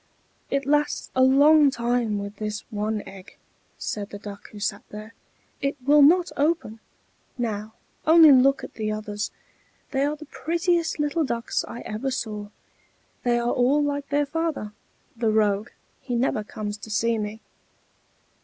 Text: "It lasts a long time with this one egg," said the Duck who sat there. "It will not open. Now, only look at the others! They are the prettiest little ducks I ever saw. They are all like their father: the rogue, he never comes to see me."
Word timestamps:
"It 0.49 0.65
lasts 0.65 1.11
a 1.15 1.21
long 1.21 1.69
time 1.69 2.17
with 2.17 2.37
this 2.37 2.61
one 2.71 3.03
egg," 3.05 3.37
said 3.77 4.09
the 4.09 4.17
Duck 4.17 4.49
who 4.49 4.59
sat 4.59 4.81
there. 4.89 5.13
"It 5.61 5.77
will 5.85 6.01
not 6.01 6.31
open. 6.35 6.79
Now, 7.37 7.73
only 8.07 8.31
look 8.31 8.63
at 8.63 8.73
the 8.73 8.91
others! 8.91 9.29
They 9.91 10.03
are 10.03 10.15
the 10.15 10.25
prettiest 10.25 10.97
little 10.97 11.23
ducks 11.23 11.63
I 11.67 11.81
ever 11.81 12.09
saw. 12.09 12.47
They 13.21 13.37
are 13.37 13.51
all 13.51 13.83
like 13.83 14.09
their 14.09 14.25
father: 14.25 14.71
the 15.15 15.29
rogue, 15.29 15.69
he 16.01 16.15
never 16.15 16.43
comes 16.43 16.77
to 16.77 16.89
see 16.89 17.19
me." 17.19 17.39